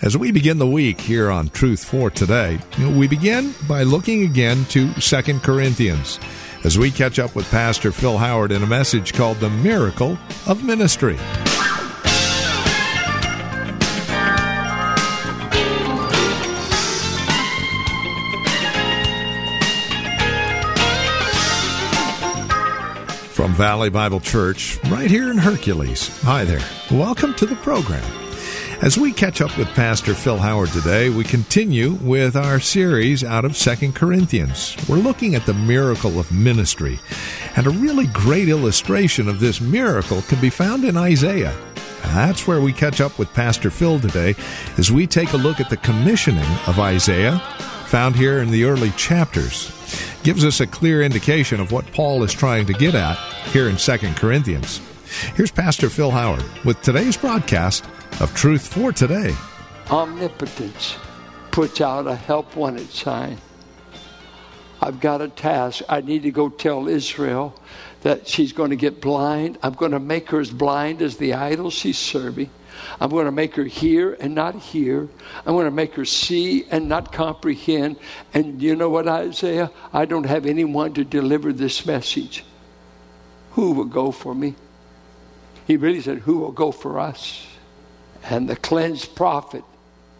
[0.00, 4.64] As we begin the week here on Truth for Today, we begin by looking again
[4.66, 6.20] to 2 Corinthians
[6.62, 10.16] as we catch up with Pastor Phil Howard in a message called The Miracle
[10.46, 11.16] of Ministry.
[23.32, 26.06] From Valley Bible Church, right here in Hercules.
[26.22, 26.64] Hi there.
[26.88, 28.27] Welcome to the program.
[28.80, 33.44] As we catch up with Pastor Phil Howard today, we continue with our series out
[33.44, 34.76] of Second Corinthians.
[34.88, 37.00] We're looking at the miracle of ministry,
[37.56, 41.56] and a really great illustration of this miracle can be found in Isaiah.
[42.02, 44.36] That's where we catch up with Pastor Phil today
[44.78, 47.40] as we take a look at the commissioning of Isaiah,
[47.86, 49.72] found here in the early chapters.
[50.22, 53.76] Gives us a clear indication of what Paul is trying to get at here in
[53.76, 54.80] Second Corinthians.
[55.34, 57.84] Here's Pastor Phil Howard with today's broadcast
[58.20, 59.32] of Truth for Today.
[59.90, 60.96] Omnipotence
[61.52, 63.38] puts out a help wanted sign.
[64.80, 65.82] I've got a task.
[65.88, 67.54] I need to go tell Israel
[68.02, 69.58] that she's going to get blind.
[69.62, 72.50] I'm going to make her as blind as the idols she's serving.
[73.00, 75.08] I'm going to make her hear and not hear.
[75.46, 77.96] I'm going to make her see and not comprehend.
[78.34, 79.70] And you know what, Isaiah?
[79.92, 82.44] I don't have anyone to deliver this message.
[83.52, 84.54] Who will go for me?
[85.66, 87.46] He really said, Who will go for us?
[88.24, 89.64] And the cleansed prophet,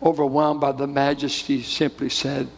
[0.02, 2.48] overwhelmed by the majesty, simply said,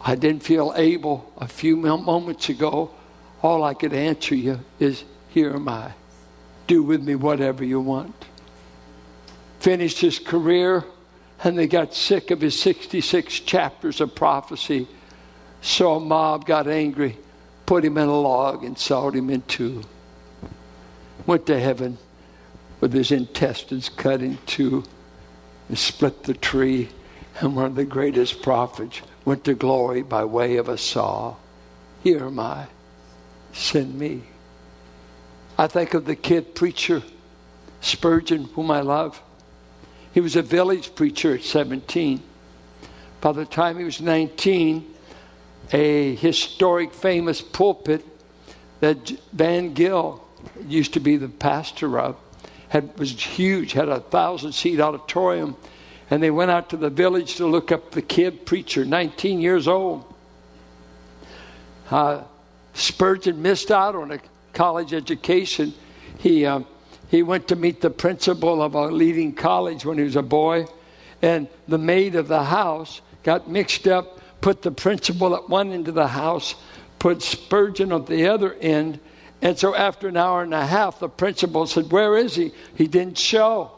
[0.00, 2.90] I didn't feel able a few moments ago.
[3.42, 5.92] All I could answer you is, Here am I.
[6.66, 8.14] Do with me whatever you want.
[9.60, 10.84] Finished his career,
[11.44, 14.88] and they got sick of his 66 chapters of prophecy.
[15.60, 17.18] So a mob got angry,
[17.66, 19.82] put him in a log, and sawed him in two.
[21.26, 21.98] Went to heaven
[22.82, 24.82] with his intestines cut in two
[25.68, 26.88] and split the tree.
[27.40, 31.36] And one of the greatest prophets went to glory by way of a saw.
[32.02, 32.66] Here am I.
[33.52, 34.24] Send me.
[35.56, 37.04] I think of the kid preacher,
[37.80, 39.22] Spurgeon, whom I love.
[40.12, 42.20] He was a village preacher at 17.
[43.20, 44.92] By the time he was 19,
[45.72, 48.04] a historic, famous pulpit
[48.80, 50.20] that Van Gill
[50.66, 52.16] used to be the pastor of
[52.72, 55.54] had, was huge, had a thousand seat auditorium.
[56.10, 59.68] And they went out to the village to look up the kid preacher, 19 years
[59.68, 60.10] old.
[61.90, 62.22] Uh,
[62.72, 64.18] Spurgeon missed out on a
[64.54, 65.74] college education.
[66.18, 66.60] He, uh,
[67.10, 70.64] he went to meet the principal of a leading college when he was a boy,
[71.20, 75.88] and the maid of the house got mixed up, put the principal at one end
[75.88, 76.54] of the house,
[76.98, 78.98] put Spurgeon at the other end,
[79.42, 82.52] and so after an hour and a half, the principal said, Where is he?
[82.76, 83.72] He didn't show.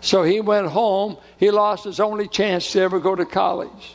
[0.00, 1.18] So he went home.
[1.36, 3.94] He lost his only chance to ever go to college.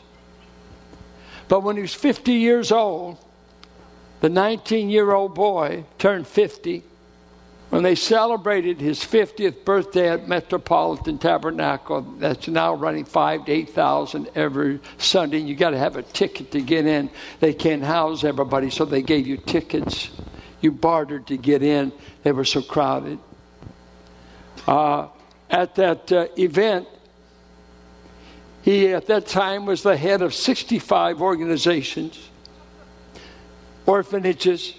[1.48, 3.18] But when he was 50 years old,
[4.20, 6.84] the 19 year old boy turned 50
[7.70, 14.30] when they celebrated his 50th birthday at Metropolitan Tabernacle, that's now running five to 8,000
[14.36, 17.10] every Sunday, you got to have a ticket to get in.
[17.40, 20.10] They can't house everybody, so they gave you tickets.
[20.60, 23.18] You bartered to get in, they were so crowded.
[24.66, 25.08] Uh,
[25.50, 26.86] at that uh, event,
[28.62, 32.30] he at that time was the head of 65 organizations,
[33.86, 34.74] orphanages,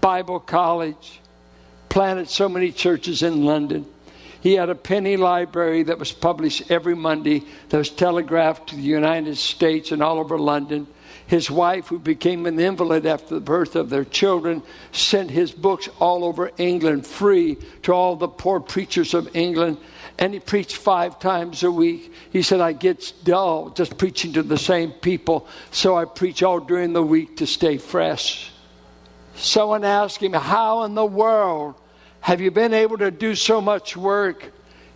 [0.00, 1.20] Bible college,
[1.96, 3.86] planted so many churches in London.
[4.42, 8.82] He had a penny library that was published every Monday that was telegraphed to the
[8.82, 10.86] United States and all over London.
[11.26, 14.62] His wife, who became an invalid after the birth of their children,
[14.92, 19.78] sent his books all over England free to all the poor preachers of England.
[20.18, 22.12] And he preached five times a week.
[22.30, 26.60] He said, I get dull just preaching to the same people, so I preach all
[26.60, 28.52] during the week to stay fresh.
[29.34, 31.76] Someone asked him, How in the world
[32.20, 34.52] have you been able to do so much work?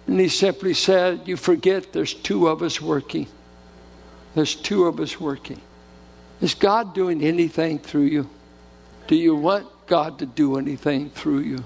[0.06, 3.26] And he simply said, You forget there's two of us working.
[4.34, 5.60] There's two of us working.
[6.40, 8.28] Is God doing anything through you?
[9.06, 11.64] Do you want God to do anything through you?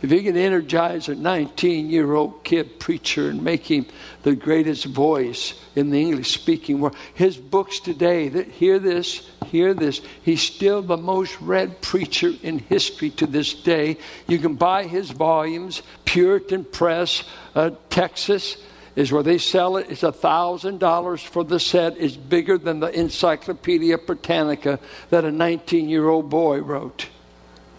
[0.00, 3.86] If he can energize a 19 year old kid preacher and make him
[4.22, 9.74] the greatest voice in the English speaking world, his books today, that, hear this, hear
[9.74, 13.98] this, he's still the most read preacher in history to this day.
[14.28, 17.24] You can buy his volumes, Puritan Press,
[17.56, 18.56] uh, Texas
[18.94, 19.86] is where they sell it.
[19.90, 21.96] It's a thousand dollars for the set.
[21.98, 24.80] It's bigger than the Encyclopedia Britannica
[25.10, 27.06] that a 19 year old boy wrote.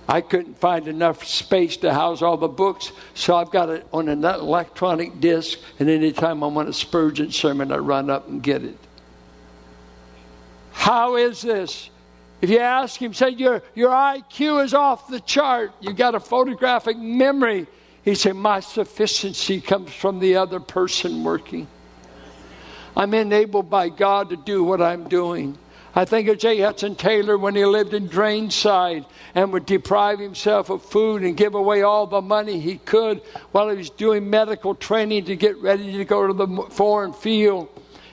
[0.10, 4.10] I couldn't find enough space to house all the books, so I've got it on
[4.10, 8.64] an electronic disc, and anytime I want a Spurgeon sermon, I run up and get
[8.64, 8.76] it.
[10.72, 11.92] How is this?
[12.42, 16.20] If you ask him, say your, your IQ is off the chart, you've got a
[16.20, 17.68] photographic memory.
[18.04, 21.68] He said, My sufficiency comes from the other person working.
[22.98, 25.56] I'm enabled by God to do what I'm doing.
[25.96, 26.60] I think of J.
[26.60, 31.56] Hudson Taylor when he lived in Drainside and would deprive himself of food and give
[31.56, 33.22] away all the money he could
[33.52, 37.70] while he was doing medical training to get ready to go to the foreign field.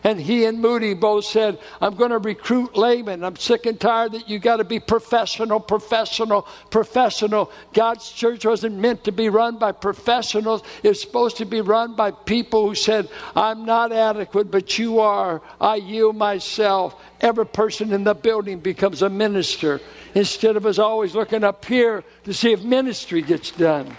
[0.07, 3.25] And he and Moody both said, I'm going to recruit laymen.
[3.25, 7.51] I'm sick and tired that you got to be professional, professional, professional.
[7.73, 10.63] God's church wasn't meant to be run by professionals.
[10.85, 15.43] It's supposed to be run by people who said, I'm not adequate, but you are.
[15.61, 16.95] I yield myself.
[17.21, 19.81] Every person in the building becomes a minister
[20.15, 23.97] instead of us always looking up here to see if ministry gets done.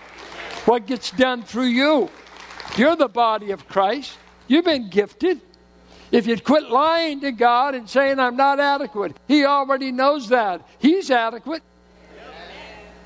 [0.64, 2.10] What gets done through you?
[2.78, 4.18] You're the body of Christ.
[4.48, 5.42] You've been gifted.
[6.12, 10.68] If you'd quit lying to God and saying, I'm not adequate, He already knows that.
[10.80, 11.64] He's adequate.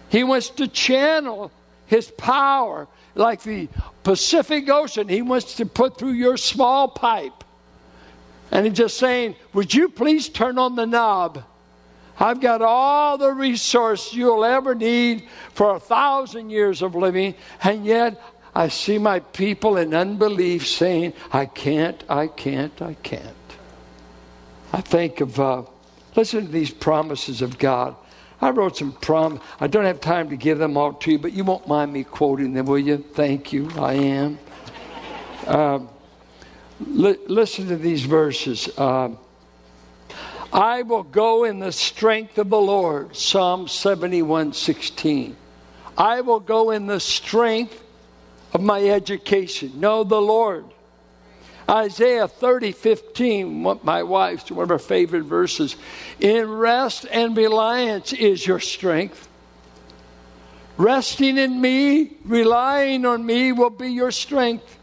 [0.09, 1.51] He wants to channel
[1.87, 3.69] His power like the
[4.03, 5.07] Pacific Ocean.
[5.07, 7.43] He wants to put through your small pipe.
[8.51, 11.43] And He's just saying, Would you please turn on the knob?
[12.19, 17.33] I've got all the resource you'll ever need for a thousand years of living,
[17.63, 18.21] and yet
[18.53, 23.35] I see my people in unbelief saying, I can't, I can't, I can't.
[24.73, 25.63] I think of, uh,
[26.15, 27.95] listen to these promises of God.
[28.41, 29.39] I wrote some prom.
[29.59, 32.03] I don't have time to give them all to you, but you won't mind me
[32.03, 32.97] quoting them, will you?
[32.97, 33.69] Thank you.
[33.77, 34.39] I am.
[35.47, 35.89] Um,
[36.79, 38.69] li- listen to these verses.
[38.77, 39.09] Uh,
[40.53, 43.15] I will go in the strength of the Lord.
[43.15, 45.35] Psalm 71 16.
[45.97, 47.81] I will go in the strength
[48.61, 49.79] of my education.
[49.79, 50.65] Know the Lord.
[51.67, 55.75] Isaiah 30, 15, my wife's one of her favorite verses.
[56.19, 59.27] In rest and reliance is your strength.
[60.77, 64.77] Resting in me, relying on me will be your strength.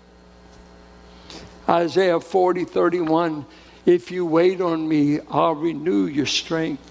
[1.68, 3.44] Isaiah 40, 31,
[3.84, 6.82] if you wait on me, I'll renew your strength.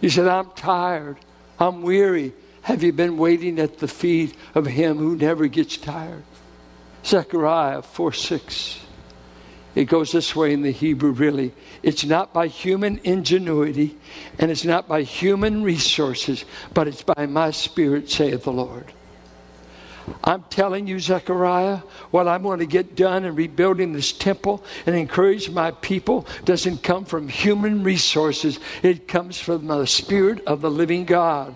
[0.00, 1.18] You said, I'm tired,
[1.58, 2.32] I'm weary.
[2.66, 6.24] Have you been waiting at the feet of him who never gets tired?
[7.04, 8.80] Zechariah 4 6.
[9.76, 11.52] It goes this way in the Hebrew, really.
[11.84, 13.96] It's not by human ingenuity
[14.40, 18.92] and it's not by human resources, but it's by my spirit, saith the Lord.
[20.24, 24.96] I'm telling you, Zechariah, what I'm going to get done in rebuilding this temple and
[24.96, 28.58] encourage my people doesn't come from human resources.
[28.82, 31.54] It comes from the Spirit of the living God.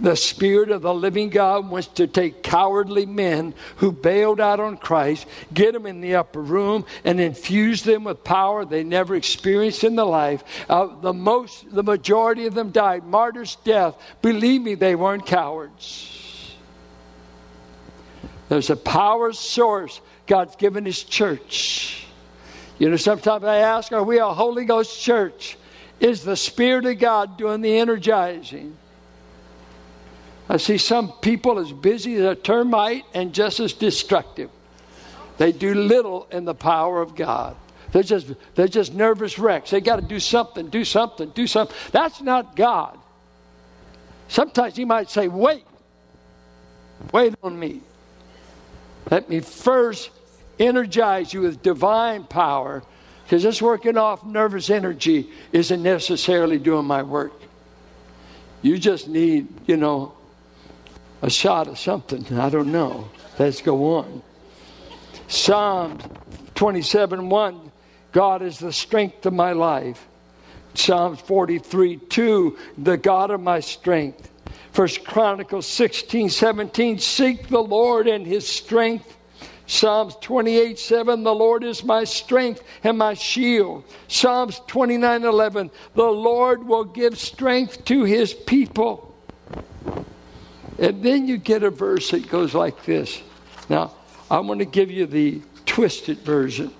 [0.00, 4.76] The Spirit of the living God wants to take cowardly men who bailed out on
[4.76, 9.84] Christ, get them in the upper room, and infuse them with power they never experienced
[9.84, 10.42] in their life.
[10.68, 13.94] Uh, the most, the majority of them died martyr's death.
[14.20, 16.10] Believe me, they weren't cowards.
[18.48, 22.04] There's a power source God's given His church.
[22.78, 25.56] You know, sometimes I ask, are we a Holy Ghost church?
[26.00, 28.76] Is the Spirit of God doing the energizing?
[30.48, 34.50] I see some people as busy as a termite and just as destructive.
[35.38, 37.56] They do little in the power of God.
[37.92, 39.70] They're just, they're just nervous wrecks.
[39.70, 41.76] They got to do something, do something, do something.
[41.92, 42.98] That's not God.
[44.28, 45.64] Sometimes He might say, Wait,
[47.12, 47.80] wait on me.
[49.10, 50.10] Let me first
[50.58, 52.82] energize you with divine power
[53.24, 57.32] because just working off nervous energy isn't necessarily doing my work.
[58.62, 60.14] You just need, you know,
[61.24, 62.38] a shot of something.
[62.38, 63.08] I don't know.
[63.38, 64.22] Let's go on.
[65.26, 66.04] Psalms
[66.54, 67.72] 27 1
[68.12, 70.06] God is the strength of my life.
[70.74, 74.30] Psalms 43 2 The God of my strength.
[74.72, 79.16] First Chronicles 16 17 Seek the Lord and his strength.
[79.66, 83.84] Psalms 28 7, the Lord is my strength and my shield.
[84.08, 89.14] Psalms 29 11, the Lord will give strength to his people.
[90.78, 93.22] And then you get a verse that goes like this.
[93.68, 93.92] Now,
[94.30, 96.72] I'm going to give you the twisted version.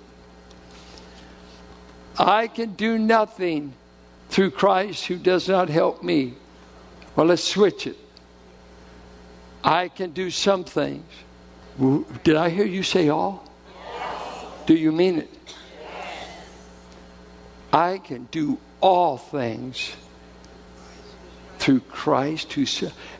[2.17, 3.73] I can do nothing
[4.29, 6.33] through Christ who does not help me.
[7.15, 7.97] Well, let's switch it.
[9.63, 11.05] I can do some things.
[12.23, 13.49] Did I hear you say all?
[14.65, 15.29] Do you mean it?
[17.71, 19.91] I can do all things
[21.65, 22.63] through Christ who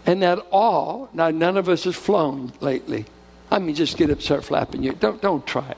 [0.06, 3.06] and that all now none of us has flown lately.
[3.50, 4.94] I mean just get up start flapping you.
[4.94, 5.78] Don't don't try it.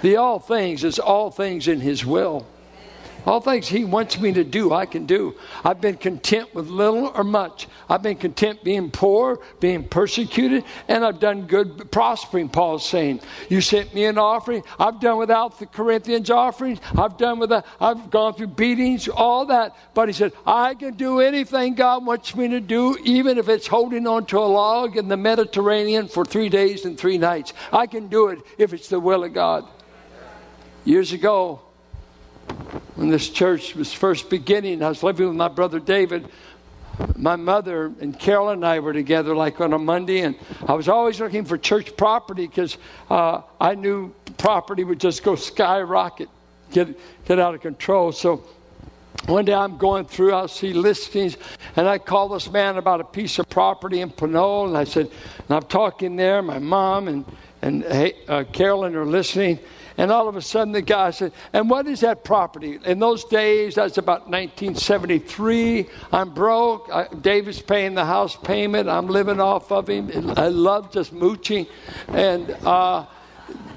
[0.00, 2.46] The all things is all things in his will.
[3.24, 5.36] All things He wants me to do, I can do.
[5.64, 7.68] I've been content with little or much.
[7.88, 13.20] I've been content being poor, being persecuted, and I've done good prospering, Paul's saying.
[13.48, 14.64] You sent me an offering.
[14.78, 16.80] I've done without the Corinthians offerings.
[16.98, 19.76] I've done without, I've gone through beatings, all that.
[19.94, 23.68] But he said, I can do anything God wants me to do, even if it's
[23.68, 27.52] holding on to a log in the Mediterranean for three days and three nights.
[27.72, 29.64] I can do it if it's the will of God.
[30.84, 31.60] Years ago,
[32.94, 36.28] when this church was first beginning, I was living with my brother David.
[37.16, 40.88] My mother and Carol and I were together like on a Monday, and I was
[40.88, 42.76] always looking for church property because
[43.10, 46.28] uh, I knew property would just go skyrocket,
[46.70, 48.12] get, get out of control.
[48.12, 48.44] So
[49.26, 51.36] one day I'm going through, I'll see listings,
[51.76, 55.10] and I call this man about a piece of property in Pinole, and I said,
[55.38, 57.24] and I'm talking there, my mom and,
[57.62, 57.84] and
[58.28, 59.60] uh, Carolyn are listening,
[59.98, 62.78] and all of a sudden, the guy said, And what is that property?
[62.84, 65.86] In those days, that's about 1973.
[66.12, 66.88] I'm broke.
[66.92, 68.88] I, David's paying the house payment.
[68.88, 70.32] I'm living off of him.
[70.36, 71.66] I love just mooching.
[72.08, 73.06] And uh,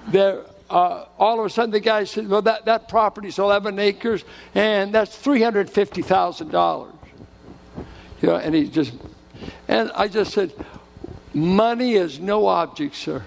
[0.08, 4.24] there, uh, all of a sudden, the guy said, Well, that, that property's 11 acres,
[4.54, 6.92] and that's $350,000.
[8.22, 8.94] You know, and he just,
[9.68, 10.54] and I just said,
[11.34, 13.26] Money is no object, sir.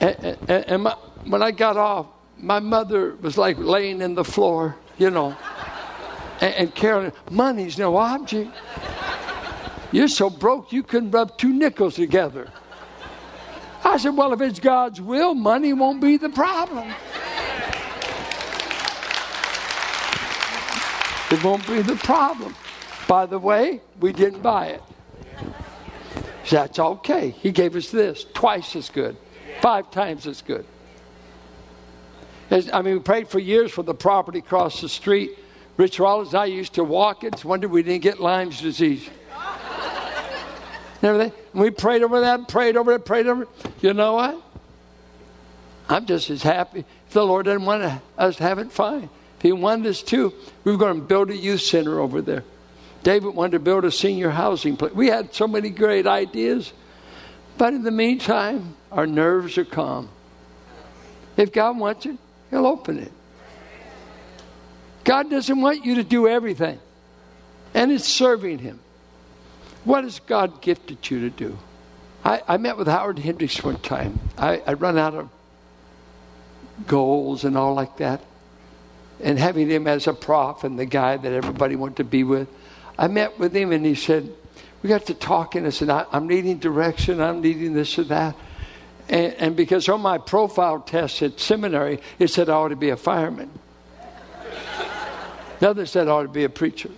[0.00, 0.92] And, and, my,
[1.24, 2.06] when I got off,
[2.38, 5.36] my mother was like laying in the floor, you know.
[6.40, 8.50] And, and Carolyn, money's no object.
[9.92, 12.50] You're so broke you couldn't rub two nickels together.
[13.84, 16.92] I said, Well, if it's God's will, money won't be the problem.
[21.30, 22.54] It won't be the problem.
[23.08, 24.82] By the way, we didn't buy it.
[26.50, 27.30] That's okay.
[27.30, 29.16] He gave us this, twice as good
[29.60, 30.64] five times as good.
[32.50, 35.38] As, I mean, we prayed for years for the property across the street.
[35.76, 37.34] Rich Rollins and I used to walk it.
[37.34, 39.08] It's wonder we didn't get Lyme's disease.
[41.02, 41.32] and.
[41.56, 43.48] And we prayed over that, prayed over it, prayed over it.
[43.80, 44.42] You know what?
[45.88, 46.80] I'm just as happy.
[47.06, 49.08] If the Lord didn't want us to have it, fine.
[49.38, 50.34] If He wanted us to,
[50.64, 52.44] we were going to build a youth center over there.
[53.02, 54.92] David wanted to build a senior housing place.
[54.92, 56.74] We had so many great ideas.
[57.56, 60.08] But in the meantime, our nerves are calm.
[61.36, 62.16] If God wants it,
[62.50, 63.12] He'll open it.
[65.04, 66.78] God doesn't want you to do everything,
[67.74, 68.80] and it's serving Him.
[69.84, 71.58] What has God gifted you to do?
[72.24, 74.18] I, I met with Howard Hendricks one time.
[74.36, 75.28] I, I run out of
[76.86, 78.20] goals and all like that.
[79.22, 82.48] And having him as a prof and the guy that everybody wanted to be with,
[82.98, 84.32] I met with him and he said,
[84.82, 85.64] we got to talking.
[85.66, 87.20] I said, I, am needing direction.
[87.20, 88.36] I'm needing this or that.
[89.08, 92.90] And, and, because on my profile test at seminary, it said I ought to be
[92.90, 93.50] a fireman.
[95.60, 96.90] Another said I ought to be a preacher.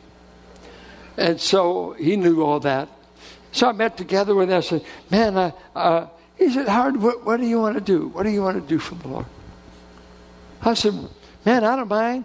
[1.17, 2.89] And so he knew all that.
[3.53, 4.57] So I met together with him.
[4.57, 8.09] I said, Man, uh, he said, Howard, what, what do you want to do?
[8.09, 9.27] What do you want to do for the Lord?
[10.63, 10.95] I said,
[11.45, 12.25] Man, I don't mind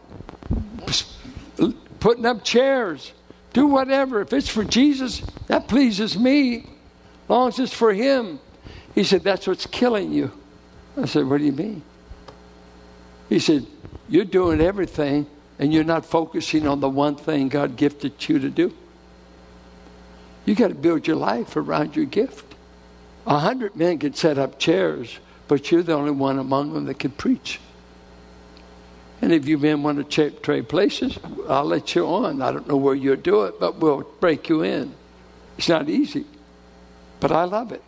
[1.99, 3.13] putting up chairs
[3.53, 4.21] do whatever.
[4.21, 6.57] If it's for Jesus, that pleases me.
[6.57, 8.39] As long as it's for Him.
[8.95, 10.31] He said, That's what's killing you.
[10.97, 11.81] I said, What do you mean?
[13.29, 13.65] He said,
[14.07, 15.27] You're doing everything
[15.59, 18.73] and you're not focusing on the one thing God gifted you to do.
[20.45, 22.55] You got to build your life around your gift.
[23.25, 26.99] A hundred men can set up chairs, but you're the only one among them that
[26.99, 27.59] can preach.
[29.21, 32.41] And if you men want to trade places, I'll let you on.
[32.41, 34.93] I don't know where you'll do it, but we'll break you in.
[35.57, 36.25] It's not easy,
[37.21, 37.81] but I love it.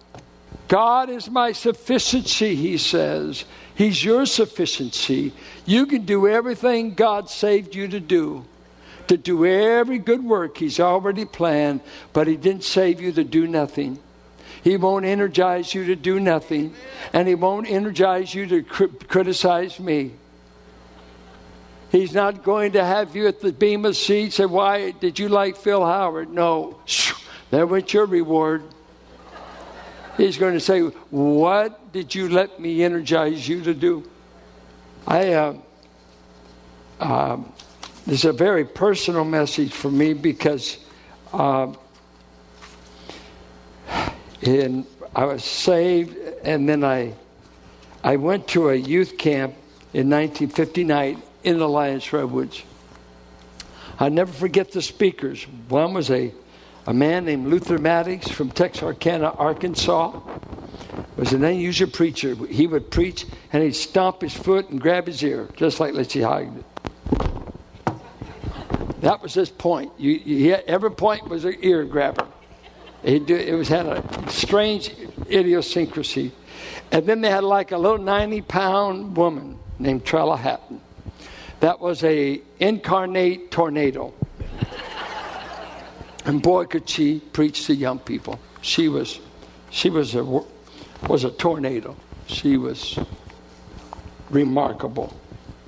[0.67, 3.45] God is my sufficiency, he says.
[3.75, 5.33] He's your sufficiency.
[5.65, 8.45] You can do everything God saved you to do,
[9.07, 11.81] to do every good work He's already planned,
[12.13, 13.99] but He didn't save you to do nothing.
[14.63, 16.73] He won't energize you to do nothing,
[17.13, 20.13] and He won't energize you to criticize me.
[21.91, 25.55] He's not going to have you at the Bema seat say, Why did you like
[25.55, 26.29] Phil Howard?
[26.29, 26.79] No.
[27.51, 28.63] There went your reward.
[30.17, 34.09] He's going to say, What did you let me energize you to do?
[35.07, 35.57] I, uh,
[36.99, 37.37] uh,
[38.05, 40.77] this is a very personal message for me because
[41.33, 41.73] uh,
[44.41, 47.13] in, I was saved and then I,
[48.03, 49.53] I went to a youth camp
[49.93, 52.63] in 1959 in Alliance Redwoods.
[53.99, 55.43] I never forget the speakers.
[55.69, 56.33] One was a,
[56.87, 60.19] a man named Luther Maddox from Texarkana, Arkansas.
[61.17, 62.35] Was an unusual preacher.
[62.47, 66.13] He would preach and he'd stomp his foot and grab his ear, just like Let's.
[66.13, 66.51] That
[69.21, 69.93] was his point.
[69.97, 72.27] You, you, every point was an ear grabber.
[73.03, 74.91] He do, it was had a strange
[75.29, 76.33] idiosyncrasy.
[76.91, 80.81] And then they had like a little 90 pound woman named Trella Hatton.
[81.59, 84.13] That was a incarnate tornado.
[86.25, 88.39] And boy, could she preach to young people.
[88.61, 89.19] She was,
[89.69, 91.95] she was a, was a tornado.
[92.25, 92.97] She was
[94.31, 95.15] remarkable.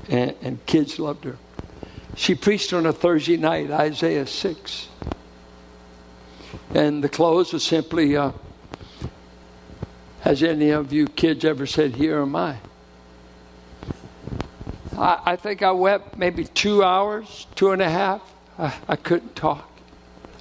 [0.09, 1.37] And, and kids loved her.
[2.15, 4.87] She preached on a Thursday night, Isaiah 6.
[6.73, 8.31] And the close was simply, uh,
[10.21, 12.57] has any of you kids ever said, Here am I?
[14.97, 18.21] I, I think I wept maybe two hours, two and a half.
[18.57, 19.76] I, I couldn't talk.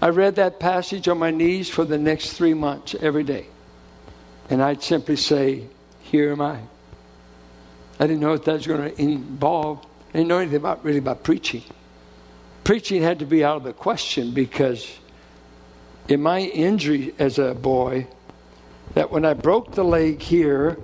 [0.00, 3.46] I read that passage on my knees for the next three months every day.
[4.50, 5.66] And I'd simply say,
[6.02, 6.60] Here am I.
[7.98, 9.84] I didn't know what that was going to involve.
[10.10, 11.62] I didn't know anything about really about preaching.
[12.64, 14.98] Preaching had to be out of the question because
[16.08, 18.06] in my injury as a boy,
[18.94, 20.78] that when I broke the leg here,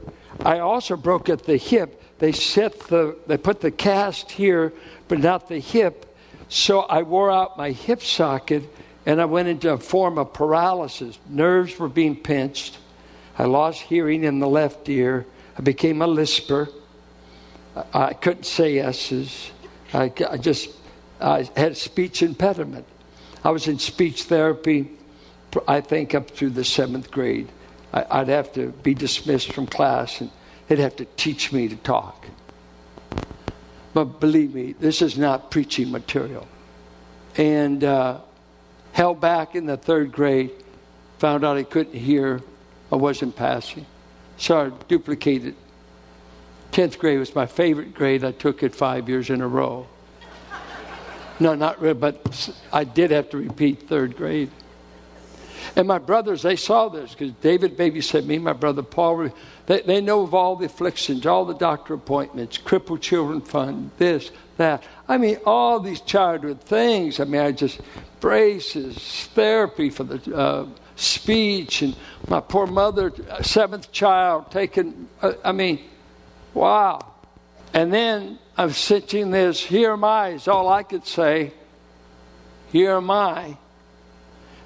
[0.44, 4.72] I also broke at the hip they set the they put the cast here,
[5.08, 6.16] but not the hip.
[6.48, 8.62] So I wore out my hip socket
[9.04, 11.18] and I went into a form of paralysis.
[11.28, 12.78] Nerves were being pinched.
[13.38, 15.26] I lost hearing in the left ear.
[15.58, 16.68] I became a lisper.
[17.92, 19.50] I couldn't say S's.
[19.92, 20.70] I, I just
[21.20, 22.86] I had speech impediment.
[23.44, 24.90] I was in speech therapy,
[25.66, 27.48] I think, up through the seventh grade.
[27.92, 30.30] I, would have to be dismissed from class and
[30.72, 32.24] They'd have to teach me to talk.
[33.92, 36.48] But believe me, this is not preaching material.
[37.36, 38.20] And uh,
[38.92, 40.50] held back in the third grade,
[41.18, 42.40] found out I couldn't hear,
[42.90, 43.86] I wasn't passing.
[44.36, 45.54] So I duplicated.
[46.72, 48.24] 10th grade was my favorite grade.
[48.24, 49.86] I took it five years in a row.
[51.38, 54.50] No, not really, but I did have to repeat third grade.
[55.76, 59.30] And my brothers, they saw this because David babysat me, my brother Paul.
[59.66, 64.30] They, they know of all the afflictions, all the doctor appointments, crippled children fund, this,
[64.56, 64.82] that.
[65.08, 67.20] I mean, all these childhood things.
[67.20, 67.80] I mean, I just
[68.22, 71.94] braces, therapy for the uh, speech, and
[72.28, 75.08] my poor mother, seventh child, taken.
[75.20, 75.80] Uh, I mean,
[76.54, 77.00] wow.
[77.74, 81.52] And then I'm sitting this, here am I, is all I could say.
[82.70, 83.58] Here am I.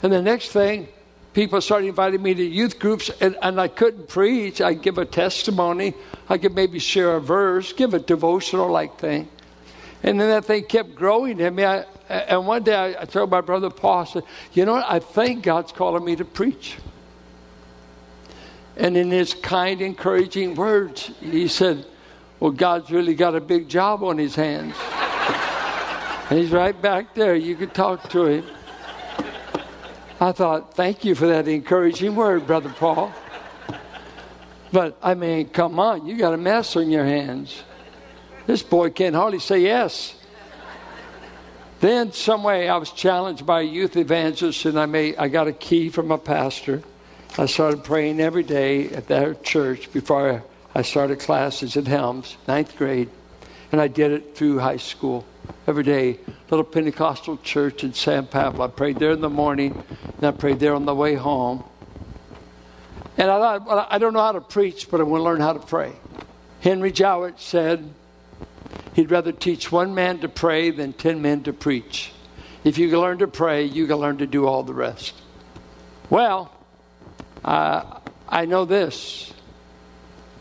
[0.02, 0.88] And the next thing,
[1.32, 4.60] people started inviting me to youth groups, and, and I couldn't preach.
[4.60, 5.94] I'd give a testimony.
[6.28, 9.28] I could maybe share a verse, give a devotional like thing.
[10.06, 11.64] And then that thing kept growing in me.
[11.64, 14.86] I, and one day I, I told my brother Paul, I said, You know what?
[14.88, 16.76] I think God's calling me to preach.
[18.76, 21.84] And in his kind, encouraging words, he said,
[22.38, 24.76] Well, God's really got a big job on his hands.
[26.30, 27.34] and he's right back there.
[27.34, 28.44] You can talk to him.
[30.20, 33.12] I thought, thank you for that encouraging word, Brother Paul.
[34.72, 37.62] But I mean, come on, you got a mess on your hands.
[38.46, 40.14] This boy can't hardly say yes.
[41.80, 45.46] Then, some way, I was challenged by a youth evangelist, and I made I got
[45.46, 46.82] a key from a pastor.
[47.36, 50.42] I started praying every day at their church before
[50.74, 53.10] I started classes at Helms, ninth grade,
[53.72, 55.26] and I did it through high school
[55.66, 56.18] every day.
[56.50, 58.64] Little Pentecostal church in San Pablo.
[58.64, 59.84] I prayed there in the morning,
[60.16, 61.62] and I prayed there on the way home.
[63.18, 65.40] And I thought, well, I don't know how to preach, but I want to learn
[65.40, 65.92] how to pray.
[66.60, 67.92] Henry Jowett said
[68.96, 72.12] he'd rather teach one man to pray than ten men to preach.
[72.64, 75.14] If you can learn to pray, you can learn to do all the rest.
[76.08, 76.50] Well,
[77.44, 79.32] uh, I know this.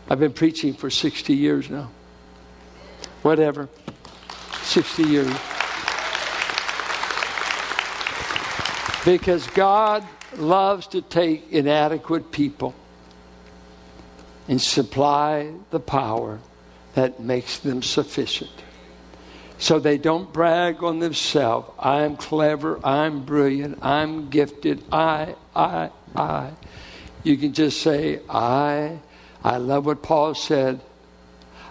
[0.08, 1.90] I've been preaching for 60 years now.
[3.20, 3.68] Whatever.
[4.62, 5.32] 60 years.
[9.04, 10.02] Because God
[10.36, 12.74] loves to take inadequate people
[14.48, 16.40] and supply the power
[16.96, 18.50] that makes them sufficient.
[19.58, 21.70] so they don't brag on themselves.
[21.78, 26.50] I'm clever, I'm brilliant, I'm gifted, I, I, I.
[27.22, 28.98] You can just say, I.
[29.44, 30.80] I love what Paul said.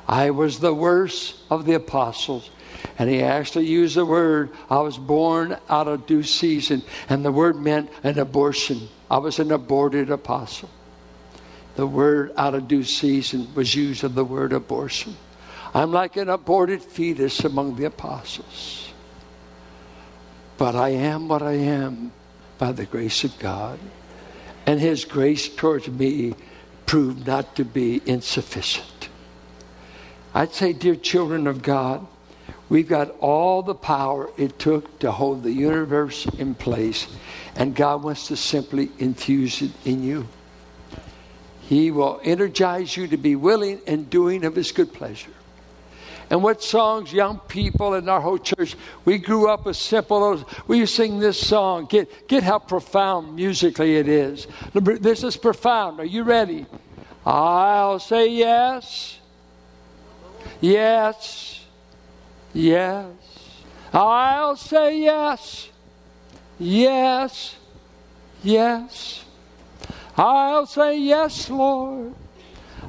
[0.07, 2.49] I was the worst of the apostles.
[2.99, 6.83] And he actually used the word, I was born out of due season.
[7.09, 8.89] And the word meant an abortion.
[9.09, 10.69] I was an aborted apostle.
[11.75, 15.15] The word out of due season was used of the word abortion.
[15.73, 18.93] I'm like an aborted fetus among the apostles.
[20.57, 22.13] But I am what I am
[22.57, 23.77] by the grace of God.
[24.65, 26.33] And His grace towards me
[26.85, 29.09] proved not to be insufficient.
[30.33, 32.07] I'd say, dear children of God,
[32.69, 37.07] we've got all the power it took to hold the universe in place,
[37.55, 40.27] and God wants to simply infuse it in you.
[41.67, 45.31] He will energize you to be willing and doing of His good pleasure.
[46.29, 50.43] And what songs, young people in our whole church, we grew up with simple.
[50.67, 51.85] We sing this song.
[51.85, 54.47] Get, get how profound musically it is.
[54.73, 55.99] This is profound.
[55.99, 56.65] Are you ready?
[57.25, 59.19] I'll say yes.
[60.61, 61.63] Yes.
[62.53, 63.05] Yes.
[63.93, 65.69] I'll say yes.
[66.57, 67.55] Yes.
[68.43, 69.24] Yes.
[70.17, 72.13] I'll say yes, Lord.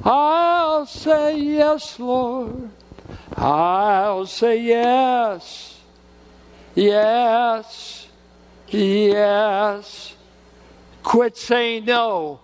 [0.03, 2.69] I'll say yes, Lord.
[3.35, 5.79] I'll say yes,
[6.75, 8.07] yes,
[8.67, 10.15] yes.
[11.03, 12.39] Quit saying no.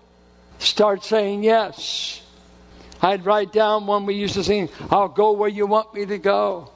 [0.59, 2.21] Start saying yes.
[3.01, 6.17] I'd write down when we used to sing, I'll go where you want me to
[6.17, 6.71] go.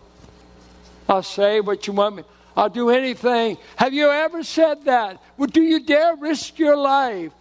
[1.08, 2.24] I'll say what you want me.
[2.56, 3.58] I'll do anything.
[3.78, 5.22] Have you ever said that?
[5.40, 7.32] Do you dare risk your life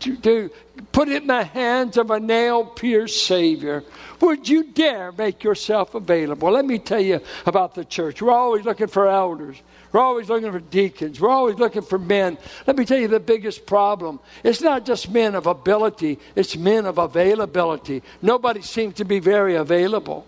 [0.00, 0.50] to, to
[0.92, 3.84] put it in the hands of a nail pierced Savior.
[4.20, 6.50] Would you dare make yourself available?
[6.50, 8.20] Let me tell you about the church.
[8.20, 9.56] We're always looking for elders.
[9.92, 11.20] We're always looking for deacons.
[11.20, 12.38] We're always looking for men.
[12.66, 14.20] Let me tell you the biggest problem.
[14.44, 18.02] It's not just men of ability, it's men of availability.
[18.22, 20.26] Nobody seems to be very available.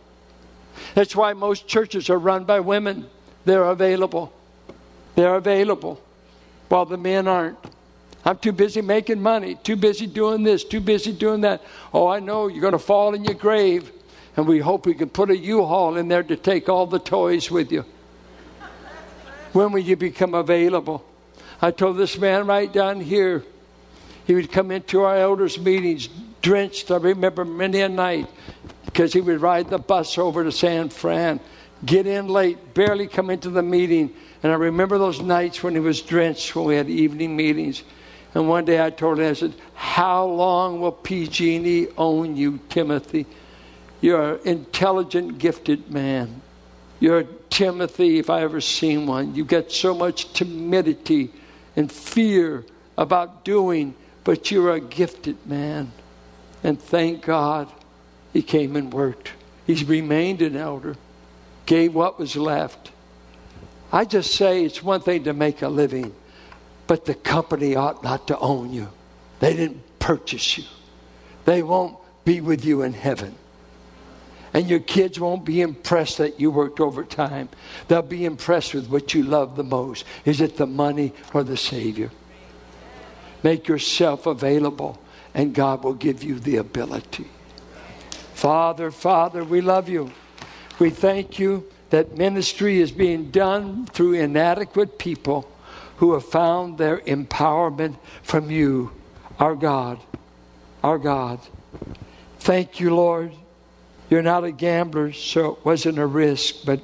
[0.94, 3.06] That's why most churches are run by women.
[3.44, 4.32] They're available.
[5.14, 6.00] They're available,
[6.68, 7.58] while the men aren't.
[8.24, 11.62] I'm too busy making money, too busy doing this, too busy doing that.
[11.92, 13.90] Oh, I know you're going to fall in your grave.
[14.36, 16.98] And we hope we can put a U haul in there to take all the
[16.98, 17.84] toys with you.
[19.52, 21.04] When will you become available?
[21.60, 23.44] I told this man right down here,
[24.26, 26.08] he would come into our elders' meetings
[26.42, 28.26] drenched, I remember many a night,
[28.84, 31.40] because he would ride the bus over to San Fran,
[31.84, 34.12] get in late, barely come into the meeting.
[34.42, 37.84] And I remember those nights when he was drenched when we had evening meetings.
[38.34, 43.26] And one day I told him, I said, How long will PG&E own you, Timothy?
[44.00, 46.40] You're an intelligent, gifted man.
[46.98, 49.34] You're Timothy, if I ever seen one.
[49.34, 51.30] You've got so much timidity
[51.76, 52.64] and fear
[52.96, 55.92] about doing, but you're a gifted man.
[56.64, 57.70] And thank God
[58.32, 59.32] he came and worked.
[59.66, 60.96] He's remained an elder,
[61.66, 62.90] gave what was left.
[63.92, 66.14] I just say it's one thing to make a living.
[66.86, 68.88] But the company ought not to own you.
[69.40, 70.64] They didn't purchase you.
[71.44, 73.34] They won't be with you in heaven.
[74.54, 77.48] And your kids won't be impressed that you worked overtime.
[77.88, 80.04] They'll be impressed with what you love the most.
[80.24, 82.10] Is it the money or the Savior?
[83.42, 85.00] Make yourself available,
[85.34, 87.26] and God will give you the ability.
[88.34, 90.12] Father, Father, we love you.
[90.78, 95.48] We thank you that ministry is being done through inadequate people
[96.02, 98.90] who have found their empowerment from you,
[99.38, 100.00] our God,
[100.82, 101.38] our God.
[102.40, 103.30] Thank you, Lord.
[104.10, 106.80] You're not a gambler, so it wasn't a risk, but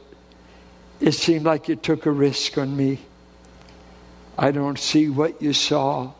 [1.00, 3.00] it seemed like you took a risk on me.
[4.38, 6.12] I don't see what you saw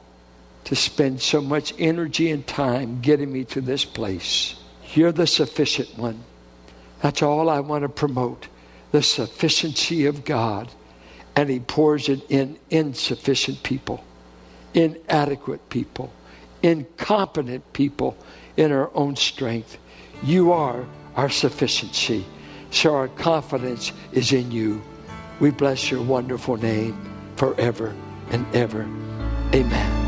[0.65, 4.57] to spend so much energy and time getting me to this place.
[4.95, 6.25] You're the sufficient one.
[7.01, 8.49] That's all I want to promote
[8.91, 10.69] the sufficiency of God
[11.39, 14.03] and He pours it in insufficient people,
[14.75, 16.13] inadequate people,
[16.65, 18.17] incompetent people
[18.57, 19.79] in our own strength.
[20.25, 22.27] You are our sufficiency.
[22.73, 24.83] So our confidence is in you.
[25.39, 26.99] We bless your wonderful name
[27.37, 27.95] forever
[28.33, 28.83] and ever.
[29.55, 30.08] Amen.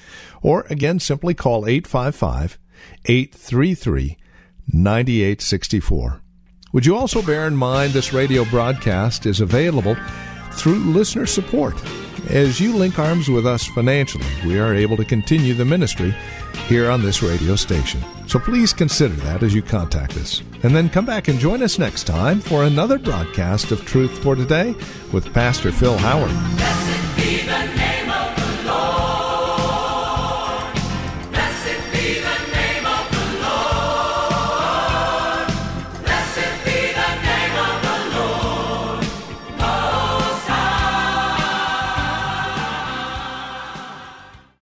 [0.42, 2.58] or again, simply call 855
[3.06, 4.18] 833
[4.72, 6.22] 9864.
[6.76, 9.96] Would you also bear in mind this radio broadcast is available
[10.52, 11.74] through listener support?
[12.28, 16.14] As you link arms with us financially, we are able to continue the ministry
[16.68, 18.02] here on this radio station.
[18.26, 20.42] So please consider that as you contact us.
[20.64, 24.36] And then come back and join us next time for another broadcast of Truth for
[24.36, 24.74] Today
[25.14, 26.30] with Pastor Phil Howard.